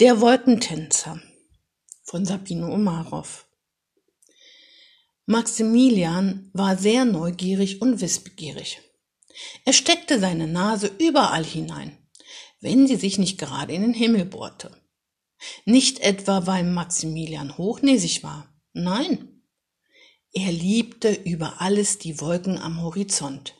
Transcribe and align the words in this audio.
Der 0.00 0.22
Wolkentänzer 0.22 1.20
von 2.04 2.24
Sabine 2.24 2.72
Omarov 2.72 3.46
Maximilian 5.26 6.48
war 6.54 6.78
sehr 6.78 7.04
neugierig 7.04 7.82
und 7.82 8.00
wissbegierig. 8.00 8.80
Er 9.66 9.74
steckte 9.74 10.18
seine 10.18 10.46
Nase 10.46 10.90
überall 10.98 11.44
hinein, 11.44 11.98
wenn 12.62 12.86
sie 12.86 12.96
sich 12.96 13.18
nicht 13.18 13.36
gerade 13.36 13.74
in 13.74 13.82
den 13.82 13.92
Himmel 13.92 14.24
bohrte. 14.24 14.74
Nicht 15.66 16.00
etwa, 16.00 16.46
weil 16.46 16.64
Maximilian 16.64 17.58
hochnäsig 17.58 18.22
war, 18.22 18.50
nein, 18.72 19.42
er 20.32 20.50
liebte 20.50 21.12
über 21.12 21.60
alles 21.60 21.98
die 21.98 22.22
Wolken 22.22 22.56
am 22.56 22.80
Horizont. 22.80 23.54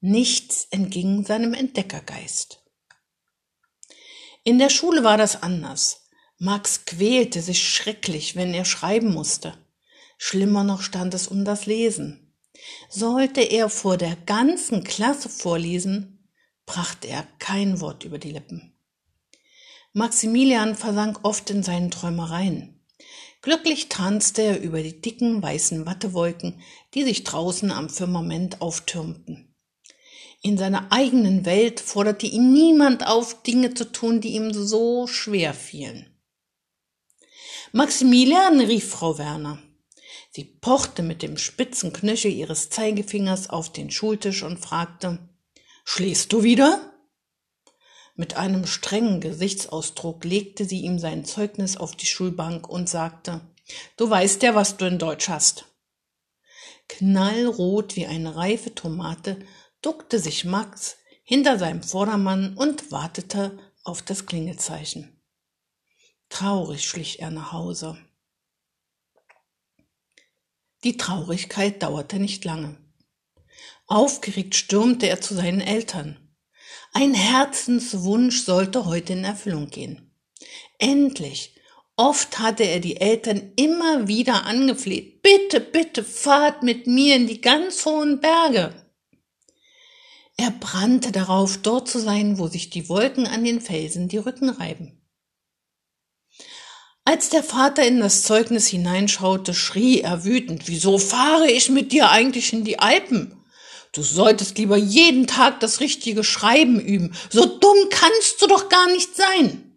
Nichts 0.00 0.68
entging 0.70 1.26
seinem 1.26 1.52
Entdeckergeist. 1.52 2.63
In 4.44 4.58
der 4.58 4.68
Schule 4.68 5.02
war 5.02 5.16
das 5.16 5.42
anders. 5.42 6.08
Max 6.38 6.84
quälte 6.84 7.40
sich 7.40 7.66
schrecklich, 7.66 8.36
wenn 8.36 8.52
er 8.52 8.66
schreiben 8.66 9.12
musste. 9.12 9.56
Schlimmer 10.18 10.64
noch 10.64 10.82
stand 10.82 11.14
es 11.14 11.28
um 11.28 11.46
das 11.46 11.64
Lesen. 11.64 12.34
Sollte 12.90 13.40
er 13.40 13.70
vor 13.70 13.96
der 13.96 14.16
ganzen 14.16 14.84
Klasse 14.84 15.30
vorlesen, 15.30 16.28
brachte 16.66 17.08
er 17.08 17.26
kein 17.38 17.80
Wort 17.80 18.04
über 18.04 18.18
die 18.18 18.32
Lippen. 18.32 18.78
Maximilian 19.94 20.74
versank 20.74 21.20
oft 21.22 21.48
in 21.48 21.62
seinen 21.62 21.90
Träumereien. 21.90 22.84
Glücklich 23.40 23.88
tanzte 23.88 24.42
er 24.42 24.60
über 24.60 24.82
die 24.82 25.00
dicken 25.00 25.42
weißen 25.42 25.86
Wattewolken, 25.86 26.60
die 26.92 27.04
sich 27.04 27.24
draußen 27.24 27.70
am 27.70 27.88
Firmament 27.88 28.60
auftürmten. 28.60 29.53
In 30.44 30.58
seiner 30.58 30.92
eigenen 30.92 31.46
Welt 31.46 31.80
forderte 31.80 32.26
ihn 32.26 32.52
niemand 32.52 33.06
auf, 33.06 33.42
Dinge 33.42 33.72
zu 33.72 33.90
tun, 33.90 34.20
die 34.20 34.34
ihm 34.34 34.52
so 34.52 35.06
schwer 35.06 35.54
fielen. 35.54 36.20
Maximilian, 37.72 38.60
rief 38.60 38.90
Frau 38.90 39.16
Werner. 39.16 39.58
Sie 40.30 40.44
pochte 40.44 41.02
mit 41.02 41.22
dem 41.22 41.38
spitzen 41.38 41.94
Knöchel 41.94 42.30
ihres 42.30 42.68
Zeigefingers 42.68 43.48
auf 43.48 43.72
den 43.72 43.90
Schultisch 43.90 44.42
und 44.42 44.58
fragte, 44.58 45.18
Schläfst 45.82 46.30
du 46.34 46.42
wieder? 46.42 46.92
Mit 48.14 48.36
einem 48.36 48.66
strengen 48.66 49.22
Gesichtsausdruck 49.22 50.24
legte 50.24 50.66
sie 50.66 50.82
ihm 50.82 50.98
sein 50.98 51.24
Zeugnis 51.24 51.78
auf 51.78 51.96
die 51.96 52.04
Schulbank 52.04 52.68
und 52.68 52.90
sagte, 52.90 53.40
Du 53.96 54.10
weißt 54.10 54.42
ja, 54.42 54.54
was 54.54 54.76
du 54.76 54.84
in 54.84 54.98
Deutsch 54.98 55.30
hast. 55.30 55.64
Knallrot 56.88 57.96
wie 57.96 58.04
eine 58.04 58.36
reife 58.36 58.74
Tomate 58.74 59.38
duckte 59.84 60.18
sich 60.18 60.44
Max 60.44 60.96
hinter 61.24 61.58
seinem 61.58 61.82
Vordermann 61.82 62.56
und 62.56 62.90
wartete 62.90 63.58
auf 63.82 64.02
das 64.02 64.26
Klingelzeichen. 64.26 65.20
Traurig 66.30 66.84
schlich 66.84 67.20
er 67.20 67.30
nach 67.30 67.52
Hause. 67.52 67.98
Die 70.84 70.96
Traurigkeit 70.96 71.82
dauerte 71.82 72.18
nicht 72.18 72.44
lange. 72.44 72.78
Aufgeregt 73.86 74.54
stürmte 74.54 75.06
er 75.08 75.20
zu 75.20 75.34
seinen 75.34 75.60
Eltern. 75.60 76.18
Ein 76.92 77.14
Herzenswunsch 77.14 78.42
sollte 78.42 78.86
heute 78.86 79.12
in 79.12 79.24
Erfüllung 79.24 79.68
gehen. 79.68 80.14
Endlich, 80.78 81.60
oft 81.96 82.38
hatte 82.38 82.64
er 82.64 82.80
die 82.80 83.00
Eltern 83.00 83.52
immer 83.56 84.08
wieder 84.08 84.44
angefleht, 84.46 85.22
bitte, 85.22 85.60
bitte, 85.60 86.04
fahrt 86.04 86.62
mit 86.62 86.86
mir 86.86 87.16
in 87.16 87.26
die 87.26 87.40
ganz 87.40 87.84
hohen 87.84 88.20
Berge. 88.20 88.83
Er 90.36 90.50
brannte 90.50 91.12
darauf, 91.12 91.58
dort 91.58 91.88
zu 91.88 92.00
sein, 92.00 92.38
wo 92.38 92.48
sich 92.48 92.70
die 92.70 92.88
Wolken 92.88 93.26
an 93.26 93.44
den 93.44 93.60
Felsen 93.60 94.08
die 94.08 94.18
Rücken 94.18 94.48
reiben. 94.48 95.00
Als 97.04 97.28
der 97.28 97.42
Vater 97.42 97.86
in 97.86 98.00
das 98.00 98.22
Zeugnis 98.22 98.66
hineinschaute, 98.66 99.54
schrie 99.54 100.00
er 100.00 100.24
wütend, 100.24 100.68
wieso 100.68 100.98
fahre 100.98 101.50
ich 101.50 101.68
mit 101.68 101.92
dir 101.92 102.10
eigentlich 102.10 102.52
in 102.52 102.64
die 102.64 102.78
Alpen? 102.78 103.44
Du 103.92 104.02
solltest 104.02 104.58
lieber 104.58 104.76
jeden 104.76 105.28
Tag 105.28 105.60
das 105.60 105.78
richtige 105.78 106.24
Schreiben 106.24 106.80
üben. 106.80 107.14
So 107.30 107.44
dumm 107.44 107.76
kannst 107.90 108.42
du 108.42 108.48
doch 108.48 108.68
gar 108.68 108.90
nicht 108.90 109.14
sein. 109.14 109.70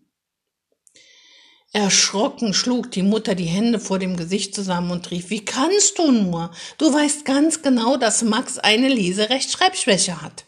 Erschrocken 1.72 2.56
schlug 2.56 2.90
die 2.90 3.04
Mutter 3.04 3.36
die 3.36 3.46
Hände 3.46 3.80
vor 3.80 4.00
dem 4.00 4.18
Gesicht 4.18 4.56
zusammen 4.56 4.90
und 4.90 5.12
rief, 5.12 5.30
wie 5.30 5.46
kannst 5.46 6.00
du 6.00 6.12
nur? 6.12 6.50
Du 6.80 6.92
weißt 6.92 7.26
ganz 7.26 7.62
genau, 7.62 7.98
dass 7.98 8.24
Max 8.24 8.58
eine 8.58 8.88
Leserechtschreibschwäche 8.88 10.24
hat. 10.24 10.47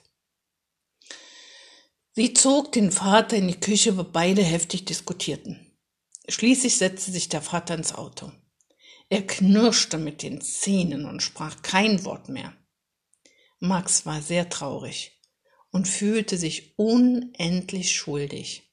Sie 2.19 2.33
zog 2.33 2.73
den 2.73 2.91
Vater 2.91 3.37
in 3.37 3.47
die 3.47 3.61
Küche, 3.61 3.97
wo 3.97 4.03
beide 4.03 4.43
heftig 4.43 4.83
diskutierten. 4.83 5.71
Schließlich 6.27 6.75
setzte 6.75 7.11
sich 7.11 7.29
der 7.29 7.41
Vater 7.41 7.75
ins 7.75 7.95
Auto. 7.95 8.29
Er 9.07 9.25
knirschte 9.25 9.97
mit 9.97 10.21
den 10.21 10.41
Zähnen 10.41 11.05
und 11.05 11.23
sprach 11.23 11.61
kein 11.61 12.03
Wort 12.03 12.27
mehr. 12.27 12.53
Max 13.61 14.05
war 14.05 14.21
sehr 14.21 14.49
traurig 14.49 15.17
und 15.71 15.87
fühlte 15.87 16.37
sich 16.37 16.77
unendlich 16.77 17.95
schuldig. 17.95 18.69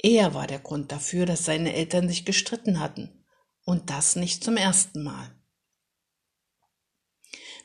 Er 0.00 0.32
war 0.34 0.46
der 0.46 0.60
Grund 0.60 0.92
dafür, 0.92 1.26
dass 1.26 1.44
seine 1.44 1.74
Eltern 1.74 2.08
sich 2.08 2.24
gestritten 2.24 2.78
hatten, 2.78 3.24
und 3.64 3.90
das 3.90 4.14
nicht 4.14 4.44
zum 4.44 4.56
ersten 4.56 5.02
Mal. 5.02 5.34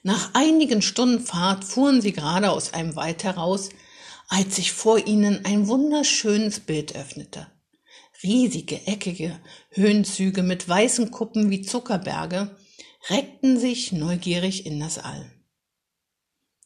Nach 0.02 0.34
einigen 0.34 0.82
Stunden 0.82 1.24
Fahrt 1.24 1.64
fuhren 1.64 2.02
sie 2.02 2.12
gerade 2.12 2.50
aus 2.50 2.74
einem 2.74 2.96
Wald 2.96 3.24
heraus, 3.24 3.70
als 4.32 4.56
sich 4.56 4.72
vor 4.72 4.98
ihnen 4.98 5.44
ein 5.44 5.68
wunderschönes 5.68 6.62
Bild 6.62 6.96
öffnete. 6.96 7.48
Riesige, 8.24 8.88
eckige 8.88 9.38
Höhenzüge 9.72 10.42
mit 10.42 10.70
weißen 10.70 11.12
Kuppen 11.12 11.50
wie 11.50 11.64
Zuckerberge 11.64 12.56
reckten 13.10 13.60
sich 13.60 13.92
neugierig 13.92 14.66
in 14.66 14.80
das 14.80 15.00
All. 15.00 15.30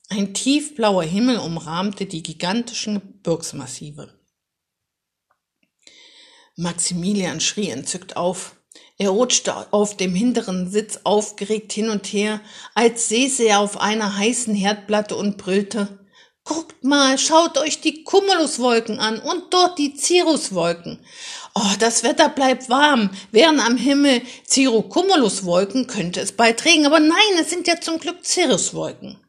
Ein 0.10 0.36
tiefblauer 0.36 1.02
Himmel 1.06 1.40
umrahmte 1.40 2.06
die 2.06 2.22
gigantischen 2.22 3.02
Gebirgsmassive. 3.02 4.14
Maximilian 6.56 7.42
schrie 7.42 7.72
entzückt 7.72 8.16
auf. 8.16 8.58
Er 9.00 9.10
rutschte 9.10 9.74
auf 9.74 9.98
dem 9.98 10.14
hinteren 10.14 10.70
Sitz 10.70 11.00
aufgeregt 11.04 11.74
hin 11.74 11.90
und 11.90 12.06
her, 12.06 12.42
als 12.76 13.10
säße 13.10 13.44
er 13.44 13.60
auf 13.60 13.78
einer 13.82 14.18
heißen 14.18 14.54
Herdplatte 14.54 15.16
und 15.16 15.38
brüllte 15.38 16.05
Guckt 16.46 16.84
mal, 16.84 17.18
schaut 17.18 17.58
euch 17.58 17.82
die 17.82 18.04
Cumuluswolken 18.04 19.00
an 19.00 19.20
und 19.20 19.52
dort 19.52 19.80
die 19.80 19.98
Cirruswolken. 19.98 21.04
Oh, 21.56 21.74
das 21.80 22.04
Wetter 22.04 22.30
bleibt 22.30 22.70
warm. 22.70 23.10
Wären 23.32 23.60
am 23.60 23.78
Himmel 23.78 24.22
Cirrocumuluswolken, 24.48 25.88
könnte 25.88 26.22
es 26.22 26.34
bald 26.34 26.64
regnen, 26.64 26.86
aber 26.86 27.00
nein, 27.00 27.18
es 27.40 27.50
sind 27.50 27.68
ja 27.68 27.82
zum 27.82 27.98
Glück 27.98 28.24
Cirruswolken. 28.24 29.20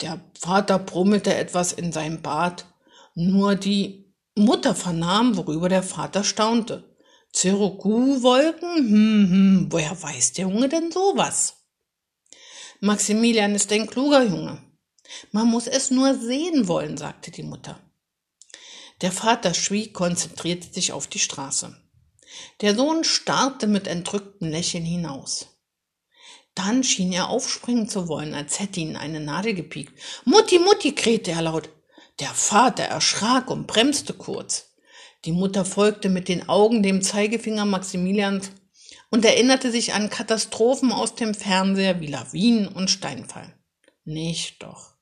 Der 0.00 0.20
Vater 0.38 0.78
brummelte 0.78 1.34
etwas 1.34 1.72
in 1.72 1.90
seinem 1.90 2.22
Bart. 2.22 2.66
Nur 3.16 3.56
die 3.56 4.14
Mutter 4.36 4.76
vernahm, 4.76 5.36
worüber 5.36 5.68
der 5.68 5.82
Vater 5.82 6.22
staunte. 6.22 6.96
Cirroku-Wolken? 7.34 8.76
Hm, 8.76 9.30
hm, 9.30 9.66
woher 9.70 10.00
weiß 10.00 10.34
der 10.34 10.44
Junge 10.46 10.68
denn 10.68 10.92
sowas? 10.92 11.64
Maximilian 12.80 13.56
ist 13.56 13.72
ein 13.72 13.88
kluger 13.88 14.22
Junge. 14.22 14.63
Man 15.32 15.46
muss 15.48 15.66
es 15.66 15.90
nur 15.90 16.14
sehen 16.14 16.68
wollen, 16.68 16.96
sagte 16.96 17.30
die 17.30 17.42
Mutter. 17.42 17.80
Der 19.00 19.12
Vater 19.12 19.54
schwieg, 19.54 19.92
konzentrierte 19.92 20.72
sich 20.72 20.92
auf 20.92 21.06
die 21.06 21.18
Straße. 21.18 21.76
Der 22.60 22.74
Sohn 22.74 23.04
starrte 23.04 23.66
mit 23.66 23.86
entrücktem 23.86 24.48
Lächeln 24.48 24.84
hinaus. 24.84 25.48
Dann 26.54 26.84
schien 26.84 27.12
er 27.12 27.28
aufspringen 27.28 27.88
zu 27.88 28.08
wollen, 28.08 28.32
als 28.32 28.60
hätte 28.60 28.80
ihn 28.80 28.96
eine 28.96 29.20
Nadel 29.20 29.54
gepiekt. 29.54 29.98
Mutti, 30.24 30.58
Mutti, 30.58 30.94
krähte 30.94 31.32
er 31.32 31.42
laut. 31.42 31.68
Der 32.20 32.28
Vater 32.28 32.84
erschrak 32.84 33.50
und 33.50 33.66
bremste 33.66 34.14
kurz. 34.14 34.70
Die 35.24 35.32
Mutter 35.32 35.64
folgte 35.64 36.08
mit 36.08 36.28
den 36.28 36.48
Augen 36.48 36.82
dem 36.82 37.02
Zeigefinger 37.02 37.64
Maximilians 37.64 38.52
und 39.10 39.24
erinnerte 39.24 39.70
sich 39.70 39.94
an 39.94 40.10
Katastrophen 40.10 40.92
aus 40.92 41.14
dem 41.14 41.34
Fernseher 41.34 42.00
wie 42.00 42.06
Lawinen 42.06 42.68
und 42.68 42.90
Steinfall. 42.90 43.54
Nicht 44.04 44.62
doch. 44.62 44.93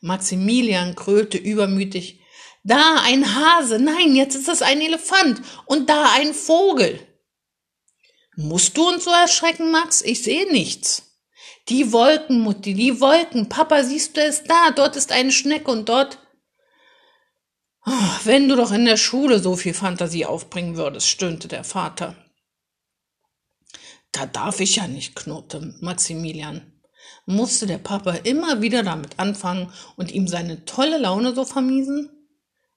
Maximilian 0.00 0.94
krölte 0.94 1.38
übermütig. 1.38 2.20
Da 2.64 3.00
ein 3.02 3.34
Hase, 3.34 3.78
nein, 3.78 4.16
jetzt 4.16 4.34
ist 4.34 4.48
es 4.48 4.62
ein 4.62 4.80
Elefant 4.80 5.40
und 5.66 5.88
da 5.88 6.12
ein 6.14 6.34
Vogel. 6.34 7.00
Musst 8.36 8.76
du 8.76 8.88
uns 8.88 9.04
so 9.04 9.10
erschrecken, 9.10 9.70
Max? 9.70 10.02
Ich 10.02 10.22
sehe 10.22 10.50
nichts. 10.52 11.18
Die 11.68 11.92
Wolken, 11.92 12.40
Mutti, 12.40 12.74
die 12.74 13.00
Wolken. 13.00 13.48
Papa, 13.48 13.82
siehst 13.82 14.16
du 14.16 14.20
es 14.20 14.44
da? 14.44 14.70
Dort 14.70 14.96
ist 14.96 15.10
eine 15.10 15.32
Schnecke 15.32 15.70
und 15.70 15.88
dort. 15.88 16.18
Wenn 18.24 18.48
du 18.48 18.56
doch 18.56 18.72
in 18.72 18.84
der 18.84 18.96
Schule 18.96 19.38
so 19.38 19.56
viel 19.56 19.74
Fantasie 19.74 20.26
aufbringen 20.26 20.76
würdest, 20.76 21.08
stöhnte 21.08 21.48
der 21.48 21.64
Vater. 21.64 22.16
Da 24.12 24.26
darf 24.26 24.60
ich 24.60 24.76
ja 24.76 24.88
nicht, 24.88 25.14
knurrte 25.14 25.74
Maximilian 25.80 26.75
musste 27.26 27.66
der 27.66 27.78
Papa 27.78 28.12
immer 28.12 28.62
wieder 28.62 28.82
damit 28.82 29.18
anfangen 29.18 29.72
und 29.96 30.12
ihm 30.12 30.28
seine 30.28 30.64
tolle 30.64 30.98
Laune 30.98 31.34
so 31.34 31.44
vermiesen? 31.44 32.10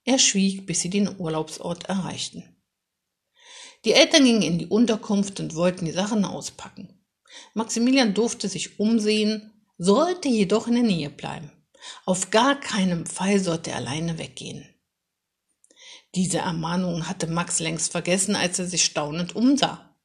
Er 0.03 0.19
schwieg, 0.19 0.65
bis 0.65 0.81
sie 0.81 0.89
den 0.89 1.19
Urlaubsort 1.19 1.85
erreichten. 1.85 2.43
Die 3.85 3.93
Eltern 3.93 4.25
gingen 4.25 4.41
in 4.41 4.59
die 4.59 4.67
Unterkunft 4.67 5.39
und 5.39 5.55
wollten 5.55 5.85
die 5.85 5.91
Sachen 5.91 6.25
auspacken. 6.25 6.99
Maximilian 7.53 8.13
durfte 8.13 8.49
sich 8.49 8.79
umsehen, 8.79 9.53
sollte 9.77 10.27
jedoch 10.27 10.67
in 10.67 10.73
der 10.73 10.83
Nähe 10.83 11.09
bleiben. 11.09 11.51
Auf 12.05 12.29
gar 12.31 12.59
keinen 12.59 13.05
Fall 13.05 13.39
sollte 13.39 13.71
er 13.71 13.77
alleine 13.77 14.17
weggehen. 14.17 14.67
Diese 16.15 16.39
Ermahnung 16.39 17.07
hatte 17.07 17.27
Max 17.27 17.59
längst 17.59 17.91
vergessen, 17.91 18.35
als 18.35 18.59
er 18.59 18.65
sich 18.65 18.83
staunend 18.83 19.35
umsah. 19.35 19.95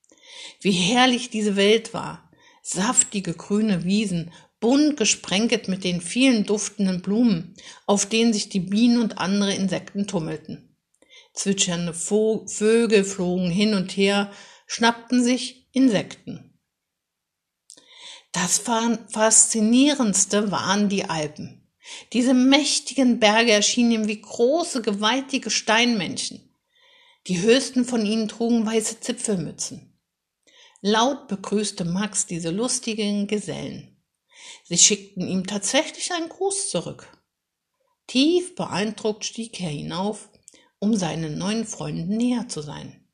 Wie 0.61 0.73
herrlich 0.73 1.31
diese 1.31 1.57
Welt 1.57 1.95
war. 1.95 2.24
Saftige 2.67 3.35
grüne 3.35 3.85
Wiesen, 3.85 4.33
bunt 4.59 4.97
gesprenkelt 4.97 5.69
mit 5.69 5.85
den 5.85 6.01
vielen 6.01 6.47
duftenden 6.47 7.03
Blumen, 7.03 7.55
auf 7.87 8.07
denen 8.07 8.33
sich 8.33 8.49
die 8.49 8.61
Bienen 8.61 9.03
und 9.03 9.19
andere 9.19 9.53
Insekten 9.53 10.07
tummelten. 10.07 10.75
Zwitschernde 11.35 11.93
Vögel 11.93 13.05
flogen 13.05 13.51
hin 13.51 13.75
und 13.75 13.95
her, 13.99 14.33
schnappten 14.67 15.23
sich 15.23 15.69
Insekten. 15.73 16.59
Das 18.33 18.59
Faszinierendste 18.59 20.51
waren 20.51 20.89
die 20.89 21.05
Alpen. 21.05 21.71
Diese 22.15 22.33
mächtigen 22.33 23.21
Berge 23.21 23.53
erschienen 23.53 23.91
ihm 23.91 24.09
wie 24.09 24.23
große, 24.23 24.81
gewaltige 24.81 25.51
Steinmännchen. 25.51 26.57
Die 27.27 27.43
höchsten 27.43 27.85
von 27.85 28.07
ihnen 28.07 28.29
trugen 28.29 28.65
weiße 28.65 29.01
Zipfelmützen. 29.01 29.94
Laut 30.87 31.29
begrüßte 31.29 31.87
Max 31.87 32.27
diese 32.27 32.51
lustigen 32.51 33.27
Gesellen. 33.27 33.97
Sie 34.65 34.77
schickten 34.77 35.27
ihm 35.27 35.47
tatsächlich 35.47 36.13
einen 36.13 36.29
Gruß 36.29 36.69
zurück. 36.69 37.09
Tief 38.07 38.55
beeindruckt 38.55 39.25
stieg 39.25 39.59
er 39.63 39.71
hinauf, 39.71 40.29
um 40.81 40.95
seinen 40.95 41.39
neuen 41.39 41.65
Freunden 41.67 42.19
näher 42.19 42.51
zu 42.51 42.61
sein. 42.61 43.09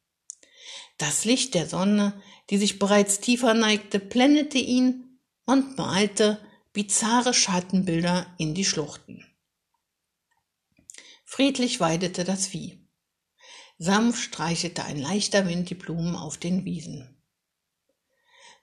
Das 0.98 1.24
Licht 1.24 1.54
der 1.54 1.68
Sonne, 1.68 2.20
die 2.50 2.58
sich 2.58 2.80
bereits 2.80 3.20
tiefer 3.20 3.54
neigte, 3.54 4.00
blendete 4.00 4.58
ihn 4.58 5.20
und 5.46 5.78
malte 5.78 6.44
bizarre 6.72 7.34
Schattenbilder 7.34 8.34
in 8.36 8.52
die 8.52 8.64
Schluchten. 8.64 9.24
Friedlich 11.24 11.78
weidete 11.78 12.24
das 12.24 12.48
Vieh. 12.48 12.84
Sanft 13.78 14.20
streichelte 14.20 14.82
ein 14.82 14.98
leichter 14.98 15.46
Wind 15.46 15.70
die 15.70 15.76
Blumen 15.76 16.16
auf 16.16 16.36
den 16.36 16.64
Wiesen. 16.64 17.16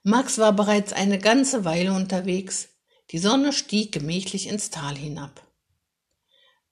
Max 0.08 0.38
war 0.38 0.54
bereits 0.54 0.94
eine 0.94 1.18
ganze 1.18 1.66
Weile 1.66 1.92
unterwegs, 1.92 2.70
die 3.10 3.18
Sonne 3.18 3.52
stieg 3.52 3.92
gemächlich 3.92 4.46
ins 4.46 4.70
Tal 4.70 4.96
hinab. 4.96 5.46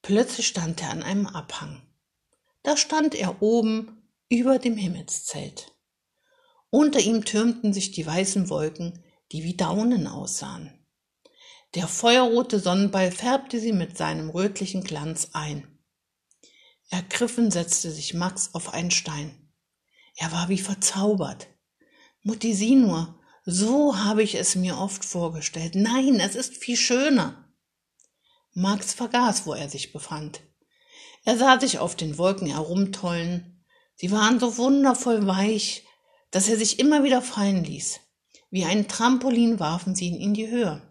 Plötzlich 0.00 0.46
stand 0.46 0.80
er 0.80 0.88
an 0.88 1.02
einem 1.02 1.26
Abhang. 1.26 1.82
Da 2.62 2.78
stand 2.78 3.14
er 3.14 3.42
oben 3.42 4.10
über 4.30 4.58
dem 4.58 4.78
Himmelszelt. 4.78 5.74
Unter 6.70 6.98
ihm 6.98 7.26
türmten 7.26 7.74
sich 7.74 7.90
die 7.90 8.06
weißen 8.06 8.48
Wolken, 8.48 9.04
die 9.32 9.44
wie 9.44 9.54
Daunen 9.54 10.06
aussahen. 10.06 10.72
Der 11.74 11.88
feuerrote 11.88 12.58
Sonnenball 12.58 13.10
färbte 13.10 13.60
sie 13.60 13.74
mit 13.74 13.98
seinem 13.98 14.30
rötlichen 14.30 14.82
Glanz 14.82 15.28
ein. 15.34 15.78
Ergriffen 16.88 17.50
setzte 17.50 17.90
sich 17.90 18.14
Max 18.14 18.54
auf 18.54 18.72
einen 18.72 18.90
Stein. 18.90 19.52
Er 20.16 20.32
war 20.32 20.48
wie 20.48 20.56
verzaubert. 20.56 21.48
Mutti, 22.22 22.54
sieh 22.54 22.76
nur, 22.76 23.12
so 23.46 23.96
habe 23.96 24.24
ich 24.24 24.34
es 24.34 24.56
mir 24.56 24.76
oft 24.76 25.04
vorgestellt. 25.04 25.76
Nein, 25.76 26.18
es 26.18 26.34
ist 26.34 26.56
viel 26.56 26.76
schöner. 26.76 27.44
Max 28.52 28.92
vergaß, 28.92 29.46
wo 29.46 29.54
er 29.54 29.68
sich 29.68 29.92
befand. 29.92 30.40
Er 31.24 31.38
sah 31.38 31.60
sich 31.60 31.78
auf 31.78 31.94
den 31.94 32.18
Wolken 32.18 32.48
herumtollen. 32.48 33.64
Sie 33.94 34.10
waren 34.10 34.40
so 34.40 34.56
wundervoll 34.58 35.26
weich, 35.28 35.84
dass 36.32 36.48
er 36.48 36.56
sich 36.56 36.80
immer 36.80 37.04
wieder 37.04 37.22
fallen 37.22 37.62
ließ. 37.62 38.00
Wie 38.50 38.64
ein 38.64 38.88
Trampolin 38.88 39.60
warfen 39.60 39.94
sie 39.94 40.08
ihn 40.08 40.20
in 40.20 40.34
die 40.34 40.48
Höhe. 40.48 40.82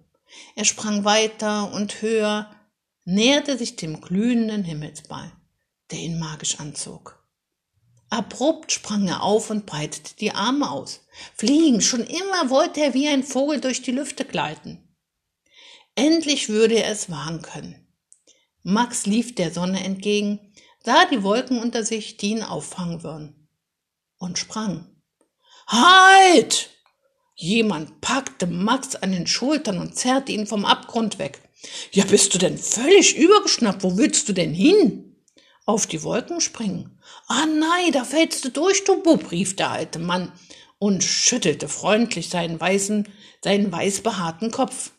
Er 0.56 0.66
sprang 0.66 1.04
weiter 1.04 1.74
und 1.74 2.02
höher, 2.02 2.56
näherte 3.04 3.57
sich 3.57 3.75
dem 3.75 4.00
glühenden 4.00 4.63
Himmelsball, 4.63 5.31
der 5.92 6.00
ihn 6.00 6.19
magisch 6.19 6.60
anzog. 6.60 7.25
Abrupt 8.15 8.71
sprang 8.71 9.07
er 9.07 9.23
auf 9.23 9.50
und 9.50 9.65
breitete 9.65 10.15
die 10.15 10.31
Arme 10.31 10.71
aus. 10.71 11.01
Fliegen, 11.35 11.81
schon 11.81 12.01
immer 12.01 12.50
wollte 12.50 12.81
er 12.81 12.94
wie 12.94 13.09
ein 13.09 13.23
Vogel 13.23 13.59
durch 13.59 13.81
die 13.81 13.91
Lüfte 13.91 14.23
gleiten. 14.23 14.88
Endlich 15.95 16.47
würde 16.47 16.75
er 16.75 16.91
es 16.91 17.09
wagen 17.09 17.41
können. 17.41 17.88
Max 18.63 19.06
lief 19.06 19.35
der 19.35 19.51
Sonne 19.51 19.83
entgegen, 19.83 20.53
sah 20.83 21.06
die 21.06 21.23
Wolken 21.23 21.59
unter 21.59 21.83
sich, 21.83 22.17
die 22.17 22.31
ihn 22.31 22.44
auffangen 22.44 23.03
würden, 23.03 23.47
und 24.18 24.39
sprang. 24.39 24.88
Halt! 25.68 26.69
Jemand 27.35 28.00
packte 28.00 28.47
Max 28.47 28.95
an 28.95 29.11
den 29.11 29.27
Schultern 29.27 29.77
und 29.77 29.97
zerrte 29.97 30.31
ihn 30.31 30.47
vom 30.47 30.63
Abgrund 30.63 31.19
weg. 31.19 31.41
Ja, 31.91 32.06
bist 32.06 32.33
du 32.33 32.38
denn 32.38 32.57
völlig 32.57 33.18
übergeschnappt? 33.18 33.83
Wo 33.83 33.97
willst 33.97 34.29
du 34.29 34.33
denn 34.33 34.53
hin? 34.53 35.05
Auf 35.65 35.88
die 35.88 36.03
Wolken 36.03 36.41
springen. 36.41 37.00
Ah 37.27 37.45
nein, 37.47 37.91
da 37.91 38.03
fällst 38.03 38.45
du 38.45 38.50
durch, 38.50 38.83
du 38.83 39.01
Bub, 39.01 39.31
rief 39.31 39.56
der 39.56 39.71
alte 39.71 39.97
Mann 40.00 40.31
und 40.77 41.03
schüttelte 41.03 41.67
freundlich 41.67 42.29
seinen 42.29 42.59
weißen, 42.59 43.07
seinen 43.44 43.71
weiß 43.71 44.01
behaarten 44.01 44.51
Kopf. 44.51 44.91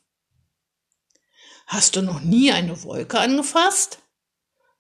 Hast 1.67 1.97
du 1.97 2.03
noch 2.03 2.21
nie 2.21 2.53
eine 2.53 2.83
Wolke 2.83 3.19
angefasst? 3.19 3.99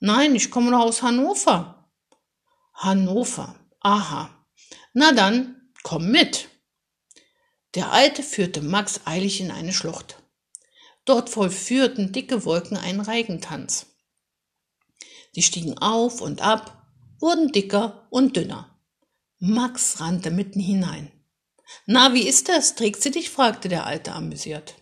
Nein, 0.00 0.34
ich 0.34 0.50
komme 0.50 0.70
noch 0.70 0.80
aus 0.80 1.02
Hannover. 1.02 1.88
Hannover. 2.74 3.54
Aha. 3.80 4.30
Na 4.92 5.12
dann, 5.12 5.70
komm 5.82 6.10
mit. 6.10 6.48
Der 7.74 7.92
Alte 7.92 8.22
führte 8.22 8.60
Max 8.60 9.00
eilig 9.04 9.40
in 9.40 9.50
eine 9.50 9.72
Schlucht. 9.72 10.22
Dort 11.04 11.30
vollführten 11.30 12.12
dicke 12.12 12.44
Wolken 12.44 12.76
einen 12.76 13.00
Reigentanz. 13.00 13.86
Sie 15.36 15.42
stiegen 15.42 15.76
auf 15.76 16.22
und 16.22 16.40
ab, 16.40 16.82
wurden 17.20 17.52
dicker 17.52 18.06
und 18.08 18.36
dünner. 18.36 18.74
Max 19.38 20.00
rannte 20.00 20.30
mitten 20.30 20.60
hinein. 20.60 21.12
Na, 21.84 22.14
wie 22.14 22.26
ist 22.26 22.48
das? 22.48 22.74
Trägt 22.74 23.02
sie 23.02 23.10
dich? 23.10 23.28
fragte 23.28 23.68
der 23.68 23.84
Alte 23.84 24.12
amüsiert. 24.12 24.76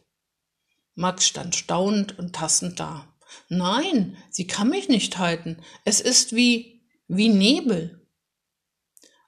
Max 0.94 1.26
stand 1.26 1.56
staunend 1.56 2.20
und 2.20 2.36
tastend 2.36 2.78
da. 2.78 3.12
Nein, 3.48 4.16
sie 4.30 4.46
kann 4.46 4.68
mich 4.68 4.88
nicht 4.88 5.18
halten. 5.18 5.60
Es 5.84 6.00
ist 6.00 6.36
wie, 6.36 6.86
wie 7.08 7.30
Nebel. 7.30 8.06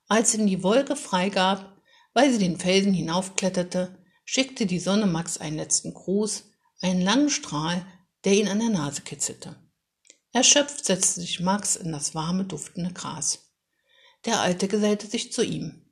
Als 0.06 0.32
ihn 0.32 0.46
die 0.46 0.62
Wolke 0.62 0.94
freigab, 0.94 1.82
weil 2.14 2.30
sie 2.30 2.38
den 2.38 2.56
Felsen 2.56 2.94
hinaufkletterte, 2.94 3.98
schickte 4.24 4.64
die 4.64 4.78
Sonne 4.78 5.06
Max 5.06 5.38
einen 5.38 5.56
letzten 5.56 5.92
Gruß, 5.92 6.44
einen 6.82 7.00
langen 7.00 7.30
Strahl, 7.30 7.84
der 8.24 8.34
ihn 8.34 8.46
an 8.46 8.60
der 8.60 8.70
Nase 8.70 9.02
kitzelte. 9.02 9.65
Erschöpft 10.32 10.84
setzte 10.84 11.20
sich 11.20 11.40
Max 11.40 11.76
in 11.76 11.92
das 11.92 12.14
warme, 12.14 12.44
duftende 12.44 12.92
Gras. 12.92 13.52
Der 14.24 14.40
Alte 14.40 14.68
gesellte 14.68 15.06
sich 15.06 15.32
zu 15.32 15.44
ihm. 15.44 15.86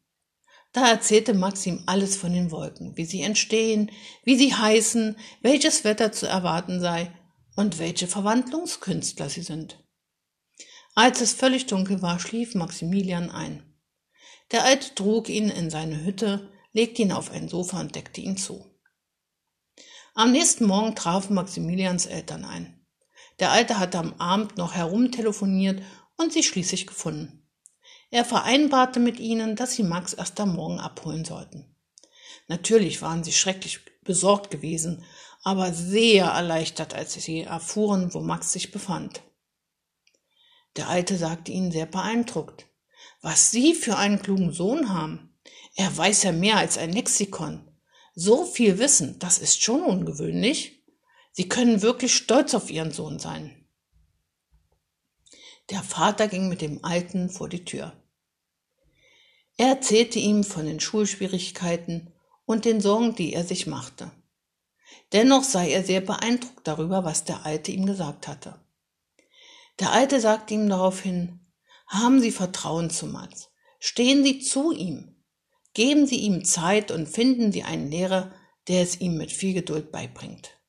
Da 0.73 0.91
erzählte 0.91 1.35
Max 1.35 1.65
ihm 1.67 1.85
alles 1.87 2.17
von 2.17 2.33
den 2.33 2.51
Wolken, 2.51 2.97
wie 2.97 3.05
sie 3.05 3.23
entstehen, 3.23 3.93
wie 4.25 4.37
sie 4.37 4.55
heißen, 4.55 5.17
welches 5.41 5.85
Wetter 5.85 6.11
zu 6.11 6.27
erwarten 6.27 6.81
sei 6.81 7.13
und 7.55 7.79
welche 7.79 8.09
Verwandlungskünstler 8.09 9.31
sie 9.31 9.43
sind. 9.43 9.79
Als 10.97 11.21
es 11.21 11.33
völlig 11.33 11.67
dunkel 11.67 12.03
war, 12.03 12.19
schlief 12.19 12.55
Maximilian 12.55 13.31
ein. 13.31 13.63
Der 14.51 14.65
Alte 14.65 14.95
trug 14.95 15.29
ihn 15.29 15.49
in 15.49 15.71
seine 15.71 16.05
Hütte, 16.05 16.53
legte 16.73 17.03
ihn 17.03 17.13
auf 17.13 17.31
ein 17.31 17.49
Sofa 17.49 17.81
und 17.81 17.95
deckte 17.95 18.21
ihn 18.21 18.37
zu. 18.37 18.71
Am 20.15 20.33
nächsten 20.33 20.67
Morgen 20.67 20.95
trafen 20.95 21.35
Maximilians 21.35 22.07
Eltern 22.07 22.45
ein. 22.45 22.84
Der 23.41 23.51
Alte 23.51 23.79
hatte 23.79 23.99
am 23.99 24.15
Abend 24.15 24.57
noch 24.57 24.75
herumtelefoniert 24.75 25.83
und 26.17 26.33
sie 26.33 26.43
schließlich 26.43 26.87
gefunden. 26.87 27.49
Er 28.11 28.25
vereinbarte 28.25 29.01
mit 29.01 29.19
ihnen, 29.19 29.57
dass 29.57 29.75
sie 29.75 29.83
Max 29.83 30.13
erst 30.13 30.39
am 30.41 30.55
Morgen 30.55 30.79
abholen 30.79 31.25
sollten. 31.25 31.75
Natürlich 32.47 33.03
waren 33.03 33.25
sie 33.25 33.33
schrecklich 33.33 33.81
besorgt 34.03 34.51
gewesen, 34.51 35.05
aber 35.43 35.73
sehr 35.73 36.27
erleichtert, 36.27 36.95
als 36.95 37.15
sie 37.15 37.41
erfuhren, 37.41 38.15
wo 38.15 38.21
Max 38.21 38.53
sich 38.53 38.71
befand. 38.71 39.23
Der 40.77 40.89
Alte 40.89 41.17
sagte 41.17 41.53
ihnen 41.53 41.73
sehr 41.73 41.87
beeindruckt. 41.87 42.67
Was 43.21 43.51
Sie 43.51 43.75
für 43.75 43.97
einen 43.97 44.21
klugen 44.21 44.53
Sohn 44.53 44.91
haben. 44.91 45.35
Er 45.77 45.97
weiß 45.97 46.25
ja 46.25 46.33
mehr 46.33 46.57
als 46.59 46.79
ein 46.79 46.93
Lexikon. 46.93 47.67
So 48.15 48.45
viel 48.45 48.79
Wissen, 48.79 49.19
das 49.19 49.39
ist 49.39 49.63
schon 49.63 49.83
ungewöhnlich. 49.83 50.84
Sie 51.37 51.49
können 51.49 51.83
wirklich 51.83 52.15
stolz 52.15 52.55
auf 52.55 52.71
Ihren 52.71 52.93
Sohn 52.93 53.19
sein. 53.19 53.67
Der 55.71 55.83
Vater 55.83 56.29
ging 56.29 56.49
mit 56.49 56.61
dem 56.61 56.85
Alten 56.85 57.29
vor 57.29 57.49
die 57.49 57.65
Tür. 57.65 57.93
Er 59.57 59.67
erzählte 59.67 60.21
ihm 60.21 60.45
von 60.45 60.65
den 60.65 60.79
Schulschwierigkeiten 60.79 62.13
und 62.45 62.65
den 62.65 62.81
Sorgen, 62.81 63.17
die 63.17 63.33
er 63.33 63.43
sich 63.43 63.67
machte. 63.67 64.13
Dennoch 65.13 65.43
sei 65.43 65.73
er 65.73 65.83
sehr 65.83 66.01
beeindruckt 66.03 66.69
darüber, 66.69 67.03
was 67.05 67.25
der 67.25 67.45
Alte 67.45 67.73
ihm 67.73 67.87
gesagt 67.87 68.29
hatte. 68.29 68.61
Der 69.81 69.91
Alte 69.91 70.21
sagte 70.21 70.55
ihm 70.55 70.69
daraufhin, 70.69 71.41
haben 71.89 72.21
Sie 72.21 72.31
Vertrauen 72.31 72.91
zu 72.91 73.07
Mats, 73.07 73.51
stehen 73.81 74.23
Sie 74.23 74.39
zu 74.39 74.71
ihm, 74.71 75.17
geben 75.73 76.07
Sie 76.07 76.19
ihm 76.21 76.45
Zeit 76.45 76.93
und 76.93 77.09
finden 77.09 77.51
Sie 77.51 77.65
einen 77.65 77.91
Lehrer, 77.91 78.33
der 78.69 78.83
es 78.83 79.01
ihm 79.01 79.17
mit 79.17 79.33
viel 79.33 79.53
Geduld 79.53 79.91
beibringt. 79.91 80.61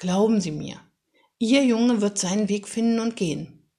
Glauben 0.00 0.40
Sie 0.40 0.50
mir, 0.50 0.80
Ihr 1.38 1.62
Junge 1.62 2.00
wird 2.00 2.16
seinen 2.16 2.48
Weg 2.48 2.68
finden 2.68 3.00
und 3.00 3.16
gehen. 3.16 3.70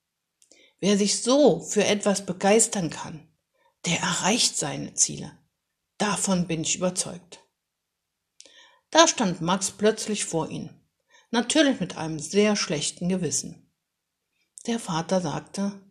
Wer 0.79 0.95
sich 0.95 1.23
so 1.23 1.61
für 1.61 1.83
etwas 1.83 2.27
begeistern 2.27 2.91
kann, 2.91 3.27
der 3.87 3.99
erreicht 3.99 4.55
seine 4.55 4.93
Ziele. 4.93 5.35
Davon 5.97 6.45
bin 6.45 6.61
ich 6.61 6.75
überzeugt. 6.75 7.39
Da 8.91 9.07
stand 9.07 9.41
Max 9.41 9.71
plötzlich 9.71 10.25
vor 10.25 10.51
ihm, 10.51 10.69
natürlich 11.31 11.79
mit 11.79 11.97
einem 11.97 12.19
sehr 12.19 12.55
schlechten 12.55 13.09
Gewissen. 13.09 13.71
Der 14.67 14.77
Vater 14.77 15.21
sagte, 15.21 15.81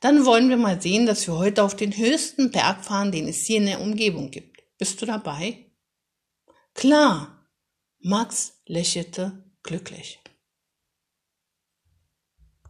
dann 0.00 0.24
wollen 0.24 0.48
wir 0.48 0.56
mal 0.56 0.80
sehen, 0.80 1.04
dass 1.04 1.26
wir 1.26 1.36
heute 1.36 1.62
auf 1.62 1.76
den 1.76 1.94
höchsten 1.94 2.50
Berg 2.50 2.82
fahren, 2.82 3.12
den 3.12 3.28
es 3.28 3.44
hier 3.44 3.58
in 3.58 3.66
der 3.66 3.82
Umgebung 3.82 4.30
gibt. 4.30 4.62
Bist 4.78 5.02
du 5.02 5.04
dabei? 5.04 5.70
Klar. 6.72 7.46
Max 7.98 8.62
lächelte 8.64 9.45
glücklich. 9.66 10.20